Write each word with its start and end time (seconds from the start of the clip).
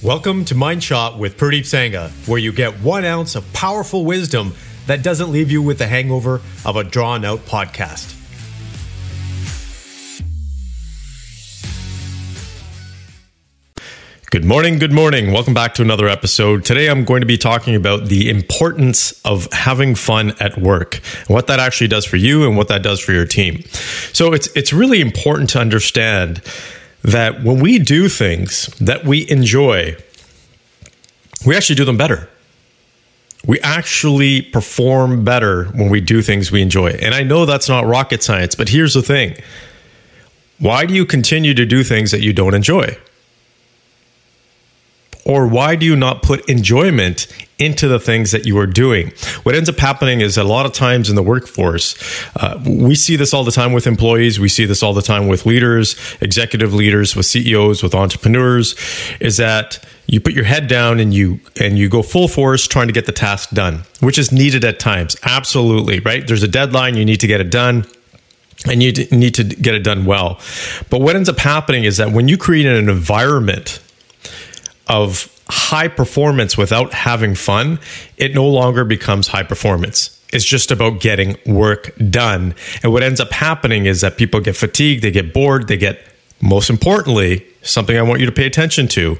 Welcome 0.00 0.44
to 0.44 0.54
Mind 0.54 0.84
Shot 0.84 1.18
with 1.18 1.36
Pradeep 1.36 1.62
Sangha, 1.62 2.10
where 2.28 2.38
you 2.38 2.52
get 2.52 2.78
one 2.82 3.04
ounce 3.04 3.34
of 3.34 3.52
powerful 3.52 4.04
wisdom 4.04 4.54
that 4.86 5.02
doesn't 5.02 5.32
leave 5.32 5.50
you 5.50 5.60
with 5.60 5.78
the 5.78 5.88
hangover 5.88 6.40
of 6.64 6.76
a 6.76 6.84
drawn 6.84 7.24
out 7.24 7.40
podcast. 7.40 8.14
Good 14.30 14.44
morning, 14.44 14.78
good 14.78 14.92
morning. 14.92 15.32
Welcome 15.32 15.52
back 15.52 15.74
to 15.74 15.82
another 15.82 16.06
episode. 16.06 16.64
Today 16.64 16.88
I'm 16.88 17.04
going 17.04 17.22
to 17.22 17.26
be 17.26 17.36
talking 17.36 17.74
about 17.74 18.04
the 18.04 18.30
importance 18.30 19.20
of 19.24 19.52
having 19.52 19.96
fun 19.96 20.32
at 20.38 20.56
work, 20.58 21.00
and 21.26 21.28
what 21.30 21.48
that 21.48 21.58
actually 21.58 21.88
does 21.88 22.04
for 22.04 22.18
you 22.18 22.46
and 22.46 22.56
what 22.56 22.68
that 22.68 22.84
does 22.84 23.00
for 23.00 23.12
your 23.12 23.26
team. 23.26 23.64
So 24.12 24.32
it's 24.32 24.46
it's 24.54 24.72
really 24.72 25.00
important 25.00 25.50
to 25.50 25.58
understand 25.58 26.40
that 27.02 27.42
when 27.42 27.60
we 27.60 27.78
do 27.78 28.08
things 28.08 28.66
that 28.80 29.04
we 29.04 29.28
enjoy, 29.30 29.96
we 31.46 31.56
actually 31.56 31.76
do 31.76 31.84
them 31.84 31.96
better. 31.96 32.28
We 33.46 33.60
actually 33.60 34.42
perform 34.42 35.24
better 35.24 35.64
when 35.66 35.90
we 35.90 36.00
do 36.00 36.22
things 36.22 36.50
we 36.50 36.60
enjoy. 36.60 36.90
And 36.90 37.14
I 37.14 37.22
know 37.22 37.46
that's 37.46 37.68
not 37.68 37.86
rocket 37.86 38.22
science, 38.22 38.54
but 38.54 38.68
here's 38.68 38.94
the 38.94 39.02
thing. 39.02 39.36
Why 40.58 40.86
do 40.86 40.94
you 40.94 41.06
continue 41.06 41.54
to 41.54 41.64
do 41.64 41.84
things 41.84 42.10
that 42.10 42.20
you 42.20 42.32
don't 42.32 42.54
enjoy? 42.54 42.98
Or 45.28 45.46
why 45.46 45.76
do 45.76 45.84
you 45.84 45.94
not 45.94 46.22
put 46.22 46.48
enjoyment 46.48 47.26
into 47.58 47.86
the 47.86 48.00
things 48.00 48.30
that 48.30 48.46
you 48.46 48.56
are 48.58 48.66
doing? 48.66 49.12
What 49.42 49.54
ends 49.54 49.68
up 49.68 49.76
happening 49.76 50.22
is 50.22 50.38
a 50.38 50.42
lot 50.42 50.64
of 50.64 50.72
times 50.72 51.10
in 51.10 51.16
the 51.16 51.22
workforce, 51.22 51.96
uh, 52.36 52.58
we 52.66 52.94
see 52.94 53.14
this 53.16 53.34
all 53.34 53.44
the 53.44 53.52
time 53.52 53.74
with 53.74 53.86
employees. 53.86 54.40
We 54.40 54.48
see 54.48 54.64
this 54.64 54.82
all 54.82 54.94
the 54.94 55.02
time 55.02 55.28
with 55.28 55.44
leaders, 55.44 55.96
executive 56.22 56.72
leaders, 56.72 57.14
with 57.14 57.26
CEOs, 57.26 57.82
with 57.82 57.94
entrepreneurs, 57.94 58.74
is 59.20 59.36
that 59.36 59.84
you 60.06 60.18
put 60.18 60.32
your 60.32 60.44
head 60.44 60.66
down 60.66 60.98
and 60.98 61.12
you 61.12 61.40
and 61.60 61.76
you 61.76 61.90
go 61.90 62.02
full 62.02 62.28
force 62.28 62.66
trying 62.66 62.86
to 62.86 62.94
get 62.94 63.04
the 63.04 63.12
task 63.12 63.50
done, 63.50 63.82
which 64.00 64.16
is 64.16 64.32
needed 64.32 64.64
at 64.64 64.78
times. 64.78 65.14
Absolutely, 65.22 66.00
right? 66.00 66.26
There's 66.26 66.42
a 66.42 66.48
deadline, 66.48 66.96
you 66.96 67.04
need 67.04 67.20
to 67.20 67.26
get 67.26 67.42
it 67.42 67.50
done 67.50 67.84
and 68.66 68.82
you 68.82 68.92
need 69.12 69.34
to 69.34 69.44
get 69.44 69.74
it 69.74 69.84
done 69.84 70.06
well. 70.06 70.40
But 70.88 71.02
what 71.02 71.16
ends 71.16 71.28
up 71.28 71.38
happening 71.38 71.84
is 71.84 71.98
that 71.98 72.12
when 72.12 72.28
you 72.28 72.38
create 72.38 72.66
an 72.66 72.88
environment 72.88 73.80
of 74.88 75.34
high 75.48 75.88
performance 75.88 76.56
without 76.56 76.92
having 76.92 77.34
fun, 77.34 77.78
it 78.16 78.34
no 78.34 78.46
longer 78.46 78.84
becomes 78.84 79.28
high 79.28 79.42
performance. 79.42 80.14
It's 80.32 80.44
just 80.44 80.70
about 80.70 81.00
getting 81.00 81.38
work 81.46 81.92
done. 82.10 82.54
And 82.82 82.92
what 82.92 83.02
ends 83.02 83.20
up 83.20 83.32
happening 83.32 83.86
is 83.86 84.02
that 84.02 84.18
people 84.18 84.40
get 84.40 84.56
fatigued, 84.56 85.02
they 85.02 85.10
get 85.10 85.32
bored, 85.32 85.68
they 85.68 85.78
get, 85.78 86.00
most 86.42 86.68
importantly, 86.68 87.46
something 87.62 87.96
I 87.96 88.02
want 88.02 88.20
you 88.20 88.26
to 88.26 88.32
pay 88.32 88.46
attention 88.46 88.88
to 88.88 89.18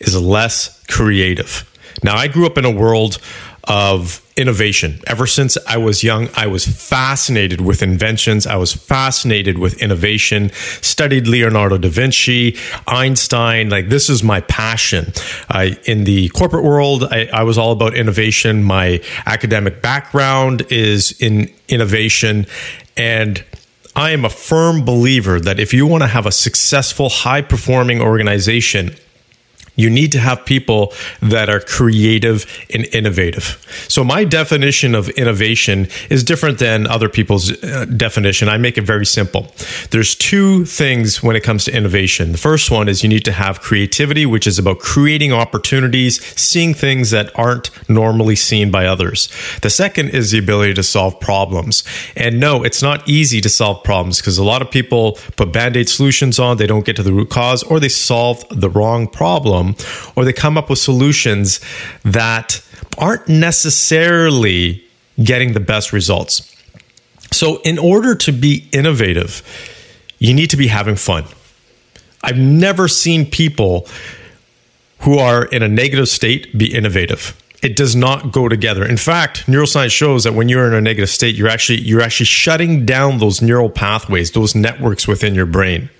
is 0.00 0.20
less 0.20 0.82
creative. 0.86 1.66
Now, 2.02 2.16
I 2.16 2.28
grew 2.28 2.46
up 2.46 2.58
in 2.58 2.64
a 2.64 2.70
world 2.70 3.18
of 3.64 4.26
innovation. 4.36 5.00
Ever 5.06 5.26
since 5.26 5.58
I 5.66 5.76
was 5.76 6.02
young, 6.02 6.28
I 6.36 6.46
was 6.46 6.66
fascinated 6.66 7.60
with 7.60 7.82
inventions. 7.82 8.46
I 8.46 8.56
was 8.56 8.72
fascinated 8.72 9.58
with 9.58 9.82
innovation, 9.82 10.50
studied 10.80 11.26
Leonardo 11.26 11.76
da 11.78 11.88
Vinci, 11.88 12.56
Einstein. 12.86 13.68
Like, 13.68 13.88
this 13.88 14.08
is 14.08 14.22
my 14.22 14.40
passion. 14.42 15.12
I, 15.48 15.78
in 15.84 16.04
the 16.04 16.30
corporate 16.30 16.64
world, 16.64 17.04
I, 17.04 17.28
I 17.32 17.42
was 17.42 17.58
all 17.58 17.72
about 17.72 17.94
innovation. 17.94 18.64
My 18.64 19.02
academic 19.26 19.82
background 19.82 20.62
is 20.70 21.12
in 21.20 21.52
innovation. 21.68 22.46
And 22.96 23.44
I 23.94 24.10
am 24.10 24.24
a 24.24 24.30
firm 24.30 24.84
believer 24.84 25.40
that 25.40 25.60
if 25.60 25.74
you 25.74 25.86
want 25.86 26.02
to 26.02 26.06
have 26.06 26.24
a 26.24 26.32
successful, 26.32 27.08
high 27.08 27.42
performing 27.42 28.00
organization, 28.00 28.94
you 29.80 29.90
need 29.90 30.12
to 30.12 30.18
have 30.18 30.44
people 30.44 30.92
that 31.20 31.48
are 31.48 31.60
creative 31.60 32.46
and 32.72 32.86
innovative. 32.94 33.64
So, 33.88 34.04
my 34.04 34.24
definition 34.24 34.94
of 34.94 35.08
innovation 35.10 35.88
is 36.08 36.24
different 36.24 36.58
than 36.58 36.86
other 36.86 37.08
people's 37.08 37.52
uh, 37.62 37.86
definition. 37.96 38.48
I 38.48 38.58
make 38.58 38.78
it 38.78 38.82
very 38.82 39.06
simple. 39.06 39.52
There's 39.90 40.14
two 40.14 40.64
things 40.64 41.22
when 41.22 41.36
it 41.36 41.42
comes 41.42 41.64
to 41.64 41.74
innovation. 41.74 42.32
The 42.32 42.38
first 42.38 42.70
one 42.70 42.88
is 42.88 43.02
you 43.02 43.08
need 43.08 43.24
to 43.24 43.32
have 43.32 43.60
creativity, 43.60 44.26
which 44.26 44.46
is 44.46 44.58
about 44.58 44.78
creating 44.78 45.32
opportunities, 45.32 46.24
seeing 46.40 46.74
things 46.74 47.10
that 47.10 47.30
aren't 47.38 47.70
normally 47.88 48.36
seen 48.36 48.70
by 48.70 48.86
others. 48.86 49.28
The 49.62 49.70
second 49.70 50.10
is 50.10 50.30
the 50.30 50.38
ability 50.38 50.74
to 50.74 50.82
solve 50.82 51.18
problems. 51.20 51.84
And 52.16 52.40
no, 52.40 52.62
it's 52.62 52.82
not 52.82 53.08
easy 53.08 53.40
to 53.40 53.48
solve 53.48 53.82
problems 53.84 54.18
because 54.18 54.38
a 54.38 54.44
lot 54.44 54.62
of 54.62 54.70
people 54.70 55.12
put 55.36 55.52
band 55.52 55.76
aid 55.76 55.88
solutions 55.88 56.38
on, 56.38 56.56
they 56.56 56.66
don't 56.66 56.84
get 56.84 56.96
to 56.96 57.02
the 57.02 57.12
root 57.12 57.30
cause, 57.30 57.62
or 57.62 57.80
they 57.80 57.88
solve 57.88 58.44
the 58.50 58.70
wrong 58.70 59.06
problem 59.06 59.69
or 60.16 60.24
they 60.24 60.32
come 60.32 60.56
up 60.56 60.70
with 60.70 60.78
solutions 60.78 61.60
that 62.04 62.62
aren't 62.98 63.28
necessarily 63.28 64.84
getting 65.22 65.52
the 65.52 65.60
best 65.60 65.92
results. 65.92 66.46
So, 67.32 67.60
in 67.62 67.78
order 67.78 68.14
to 68.16 68.32
be 68.32 68.68
innovative, 68.72 69.42
you 70.18 70.34
need 70.34 70.50
to 70.50 70.56
be 70.56 70.66
having 70.66 70.96
fun. 70.96 71.24
I've 72.22 72.36
never 72.36 72.88
seen 72.88 73.26
people 73.26 73.86
who 75.00 75.18
are 75.18 75.46
in 75.46 75.62
a 75.62 75.68
negative 75.68 76.08
state 76.08 76.56
be 76.56 76.72
innovative. 76.72 77.36
It 77.62 77.76
does 77.76 77.94
not 77.94 78.32
go 78.32 78.48
together. 78.48 78.84
In 78.84 78.96
fact, 78.96 79.46
neuroscience 79.46 79.90
shows 79.90 80.24
that 80.24 80.34
when 80.34 80.48
you're 80.48 80.66
in 80.66 80.74
a 80.74 80.80
negative 80.80 81.10
state, 81.10 81.34
you're 81.34 81.48
actually 81.48 81.80
you're 81.80 82.00
actually 82.00 82.26
shutting 82.26 82.86
down 82.86 83.18
those 83.18 83.42
neural 83.42 83.70
pathways, 83.70 84.32
those 84.32 84.54
networks 84.54 85.06
within 85.06 85.34
your 85.34 85.46
brain. 85.46 85.90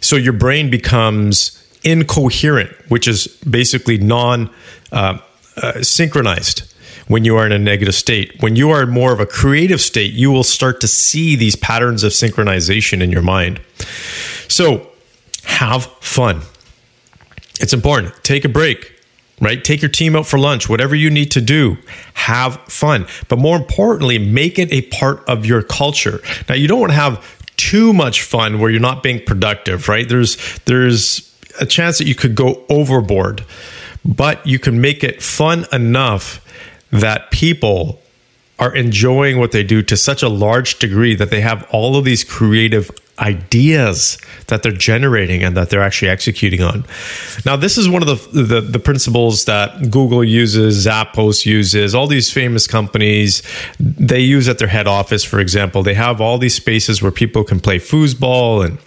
So 0.00 0.16
your 0.16 0.32
brain 0.32 0.70
becomes 0.70 1.56
incoherent, 1.84 2.70
which 2.88 3.08
is 3.08 3.26
basically 3.48 3.98
non 3.98 4.50
uh, 4.92 5.18
uh, 5.56 5.82
synchronized 5.82 6.72
when 7.08 7.24
you 7.24 7.36
are 7.36 7.44
in 7.44 7.52
a 7.52 7.58
negative 7.58 7.94
state. 7.94 8.40
When 8.40 8.56
you 8.56 8.70
are 8.70 8.82
in 8.82 8.90
more 8.90 9.12
of 9.12 9.20
a 9.20 9.26
creative 9.26 9.80
state, 9.80 10.12
you 10.12 10.30
will 10.30 10.44
start 10.44 10.80
to 10.82 10.88
see 10.88 11.34
these 11.34 11.56
patterns 11.56 12.04
of 12.04 12.12
synchronization 12.12 13.02
in 13.02 13.10
your 13.10 13.22
mind. 13.22 13.60
So 14.48 14.88
have 15.44 15.86
fun. 16.00 16.42
It's 17.60 17.72
important. 17.72 18.14
Take 18.22 18.44
a 18.44 18.48
break, 18.48 18.94
right? 19.40 19.62
Take 19.62 19.82
your 19.82 19.90
team 19.90 20.16
out 20.16 20.26
for 20.26 20.38
lunch, 20.38 20.68
whatever 20.68 20.94
you 20.94 21.10
need 21.10 21.32
to 21.32 21.40
do. 21.40 21.76
Have 22.14 22.60
fun. 22.62 23.06
But 23.28 23.38
more 23.38 23.56
importantly, 23.56 24.18
make 24.18 24.58
it 24.58 24.72
a 24.72 24.82
part 24.82 25.28
of 25.28 25.44
your 25.44 25.62
culture. 25.62 26.20
Now, 26.48 26.54
you 26.54 26.68
don't 26.68 26.80
want 26.80 26.92
to 26.92 26.96
have 26.96 27.40
too 27.56 27.92
much 27.92 28.22
fun 28.22 28.58
where 28.58 28.70
you're 28.70 28.80
not 28.80 29.02
being 29.02 29.22
productive, 29.24 29.88
right? 29.88 30.08
There's, 30.08 30.36
there's, 30.60 31.29
a 31.60 31.66
chance 31.66 31.98
that 31.98 32.06
you 32.06 32.14
could 32.14 32.34
go 32.34 32.64
overboard, 32.68 33.44
but 34.04 34.44
you 34.46 34.58
can 34.58 34.80
make 34.80 35.04
it 35.04 35.22
fun 35.22 35.66
enough 35.72 36.44
that 36.90 37.30
people 37.30 38.00
are 38.58 38.74
enjoying 38.74 39.38
what 39.38 39.52
they 39.52 39.62
do 39.62 39.82
to 39.82 39.96
such 39.96 40.22
a 40.22 40.28
large 40.28 40.78
degree 40.78 41.14
that 41.14 41.30
they 41.30 41.40
have 41.40 41.66
all 41.70 41.96
of 41.96 42.04
these 42.04 42.22
creative 42.22 42.90
ideas 43.18 44.18
that 44.46 44.62
they're 44.62 44.72
generating 44.72 45.42
and 45.42 45.56
that 45.56 45.70
they're 45.70 45.82
actually 45.82 46.08
executing 46.08 46.62
on. 46.62 46.84
Now, 47.44 47.56
this 47.56 47.76
is 47.76 47.88
one 47.88 48.02
of 48.02 48.08
the, 48.08 48.42
the, 48.42 48.60
the 48.60 48.78
principles 48.78 49.44
that 49.44 49.90
Google 49.90 50.24
uses, 50.24 50.86
Zappos 50.86 51.44
uses, 51.44 51.94
all 51.94 52.06
these 52.06 52.32
famous 52.32 52.66
companies 52.66 53.42
they 53.78 54.20
use 54.20 54.48
at 54.48 54.58
their 54.58 54.68
head 54.68 54.86
office. 54.86 55.22
For 55.22 55.38
example, 55.38 55.82
they 55.82 55.94
have 55.94 56.20
all 56.20 56.38
these 56.38 56.54
spaces 56.54 57.02
where 57.02 57.12
people 57.12 57.44
can 57.44 57.60
play 57.60 57.78
foosball 57.78 58.64
and 58.64 58.78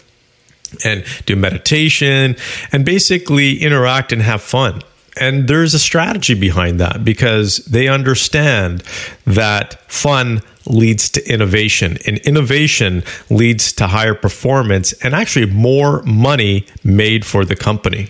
and 0.85 1.03
do 1.25 1.35
meditation 1.35 2.35
and 2.71 2.85
basically 2.85 3.61
interact 3.61 4.11
and 4.11 4.21
have 4.21 4.41
fun. 4.41 4.81
And 5.19 5.47
there's 5.47 5.73
a 5.73 5.79
strategy 5.79 6.33
behind 6.33 6.79
that 6.79 7.05
because 7.05 7.57
they 7.65 7.87
understand 7.87 8.81
that 9.25 9.79
fun 9.91 10.41
leads 10.65 11.09
to 11.09 11.31
innovation, 11.31 11.97
and 12.07 12.17
innovation 12.19 13.03
leads 13.29 13.73
to 13.73 13.87
higher 13.87 14.15
performance 14.15 14.93
and 15.03 15.13
actually 15.13 15.45
more 15.45 16.01
money 16.03 16.65
made 16.83 17.25
for 17.25 17.45
the 17.45 17.55
company. 17.55 18.09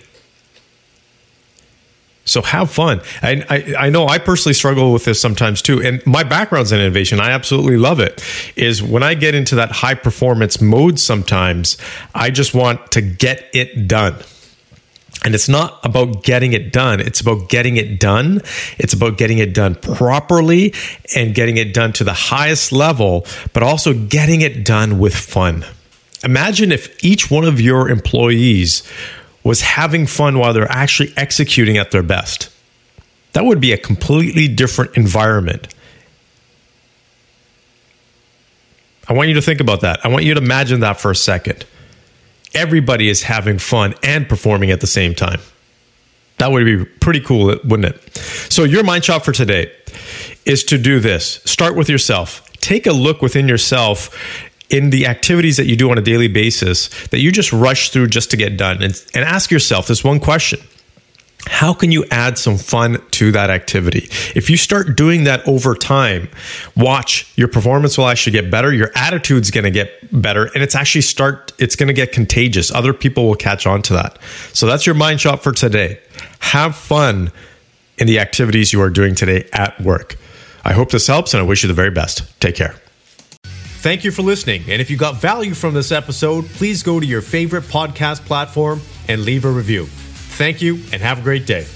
So 2.24 2.40
have 2.42 2.70
fun. 2.70 3.02
I, 3.22 3.44
I, 3.50 3.86
I, 3.86 3.90
know 3.90 4.06
I 4.06 4.18
personally 4.18 4.54
struggle 4.54 4.92
with 4.92 5.04
this 5.04 5.20
sometimes 5.20 5.60
too. 5.60 5.82
And 5.82 6.04
my 6.06 6.24
background's 6.24 6.72
in 6.72 6.80
innovation. 6.80 7.20
I 7.20 7.30
absolutely 7.30 7.76
love 7.76 8.00
it. 8.00 8.24
Is 8.56 8.82
when 8.82 9.02
I 9.02 9.14
get 9.14 9.34
into 9.34 9.56
that 9.56 9.70
high 9.70 9.94
performance 9.94 10.60
mode 10.60 10.98
sometimes, 10.98 11.76
I 12.14 12.30
just 12.30 12.54
want 12.54 12.92
to 12.92 13.02
get 13.02 13.44
it 13.52 13.88
done. 13.88 14.16
And 15.24 15.34
it's 15.34 15.48
not 15.48 15.80
about 15.84 16.22
getting 16.22 16.52
it 16.52 16.72
done. 16.72 17.00
It's 17.00 17.20
about 17.20 17.48
getting 17.48 17.76
it 17.76 17.98
done. 17.98 18.42
It's 18.78 18.92
about 18.92 19.16
getting 19.16 19.38
it 19.38 19.54
done 19.54 19.74
properly 19.74 20.74
and 21.16 21.34
getting 21.34 21.56
it 21.56 21.72
done 21.72 21.94
to 21.94 22.04
the 22.04 22.12
highest 22.12 22.72
level, 22.72 23.26
but 23.54 23.62
also 23.62 23.94
getting 23.94 24.42
it 24.42 24.64
done 24.64 24.98
with 24.98 25.14
fun. 25.14 25.64
Imagine 26.24 26.72
if 26.72 27.02
each 27.02 27.30
one 27.30 27.44
of 27.44 27.60
your 27.60 27.88
employees 27.88 28.82
was 29.44 29.60
having 29.60 30.06
fun 30.06 30.38
while 30.38 30.52
they're 30.52 30.70
actually 30.70 31.12
executing 31.16 31.76
at 31.76 31.90
their 31.90 32.02
best. 32.02 32.50
That 33.34 33.44
would 33.44 33.60
be 33.60 33.72
a 33.72 33.78
completely 33.78 34.48
different 34.48 34.96
environment. 34.96 35.68
I 39.06 39.12
want 39.12 39.28
you 39.28 39.34
to 39.34 39.42
think 39.42 39.60
about 39.60 39.82
that. 39.82 40.04
I 40.04 40.08
want 40.08 40.24
you 40.24 40.34
to 40.34 40.40
imagine 40.40 40.80
that 40.80 40.98
for 40.98 41.10
a 41.10 41.16
second. 41.16 41.66
Everybody 42.54 43.08
is 43.08 43.24
having 43.24 43.58
fun 43.58 43.94
and 44.02 44.28
performing 44.28 44.70
at 44.70 44.80
the 44.80 44.86
same 44.86 45.14
time. 45.14 45.40
That 46.38 46.50
would 46.50 46.64
be 46.64 46.84
pretty 46.84 47.20
cool, 47.20 47.56
wouldn't 47.64 47.84
it? 47.84 48.16
So, 48.50 48.64
your 48.64 48.82
mind 48.82 49.04
shot 49.04 49.24
for 49.24 49.32
today 49.32 49.70
is 50.44 50.64
to 50.64 50.78
do 50.78 51.00
this. 51.00 51.40
Start 51.44 51.76
with 51.76 51.88
yourself. 51.88 52.50
Take 52.60 52.86
a 52.86 52.92
look 52.92 53.20
within 53.20 53.46
yourself 53.46 54.16
in 54.70 54.90
the 54.90 55.06
activities 55.06 55.56
that 55.56 55.66
you 55.66 55.76
do 55.76 55.90
on 55.90 55.98
a 55.98 56.02
daily 56.02 56.28
basis 56.28 56.88
that 57.08 57.20
you 57.20 57.30
just 57.30 57.52
rush 57.52 57.90
through 57.90 58.06
just 58.06 58.30
to 58.30 58.36
get 58.36 58.56
done 58.56 58.82
and, 58.82 59.04
and 59.14 59.24
ask 59.24 59.50
yourself 59.50 59.86
this 59.86 60.02
one 60.02 60.18
question 60.18 60.60
how 61.46 61.74
can 61.74 61.92
you 61.92 62.04
add 62.10 62.38
some 62.38 62.56
fun 62.56 63.02
to 63.12 63.32
that 63.32 63.50
activity? 63.50 64.08
If 64.34 64.48
you 64.48 64.56
start 64.56 64.96
doing 64.96 65.24
that 65.24 65.46
over 65.46 65.74
time, 65.74 66.28
watch 66.74 67.30
your 67.36 67.48
performance 67.48 67.98
will 67.98 68.08
actually 68.08 68.32
get 68.32 68.50
better. 68.50 68.72
Your 68.72 68.90
attitude's 68.94 69.50
going 69.50 69.64
to 69.64 69.70
get 69.70 69.90
better 70.10 70.46
and 70.54 70.62
it's 70.62 70.74
actually 70.74 71.02
start, 71.02 71.52
it's 71.58 71.76
going 71.76 71.88
to 71.88 71.92
get 71.94 72.12
contagious. 72.12 72.72
Other 72.72 72.92
people 72.92 73.26
will 73.26 73.34
catch 73.34 73.66
on 73.66 73.82
to 73.82 73.92
that. 73.92 74.18
So 74.52 74.66
that's 74.66 74.86
your 74.86 74.94
mind 74.94 75.20
shot 75.20 75.42
for 75.42 75.52
today. 75.52 76.00
Have 76.40 76.76
fun 76.76 77.30
in 77.98 78.06
the 78.06 78.20
activities 78.20 78.72
you 78.72 78.80
are 78.80 78.90
doing 78.90 79.14
today 79.14 79.48
at 79.52 79.78
work. 79.80 80.16
I 80.64 80.72
hope 80.72 80.90
this 80.90 81.06
helps 81.06 81.34
and 81.34 81.42
I 81.42 81.46
wish 81.46 81.62
you 81.62 81.68
the 81.68 81.74
very 81.74 81.90
best. 81.90 82.40
Take 82.40 82.56
care. 82.56 82.74
Thank 83.84 84.02
you 84.02 84.10
for 84.10 84.22
listening. 84.22 84.62
And 84.68 84.80
if 84.80 84.88
you 84.88 84.96
got 84.96 85.16
value 85.16 85.52
from 85.52 85.74
this 85.74 85.92
episode, 85.92 86.46
please 86.46 86.82
go 86.82 86.98
to 86.98 87.04
your 87.04 87.20
favorite 87.20 87.64
podcast 87.64 88.24
platform 88.24 88.80
and 89.08 89.26
leave 89.26 89.44
a 89.44 89.50
review. 89.50 89.84
Thank 89.84 90.62
you 90.62 90.76
and 90.90 91.02
have 91.02 91.18
a 91.18 91.22
great 91.22 91.44
day. 91.44 91.66